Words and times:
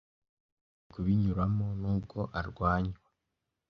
Ngiye 0.03 0.89
kubinyuramo 0.91 1.65
nubwo 1.81 2.19
arwanywa. 2.39 3.01